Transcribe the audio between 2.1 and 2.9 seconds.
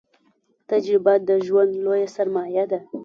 سرمايه ده